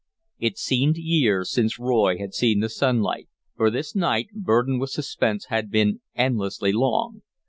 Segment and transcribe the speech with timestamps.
[0.39, 5.45] It seemed years since Roy had seen the sunlight, for this night, burdened with suspense,
[5.49, 7.21] had been endlessly long.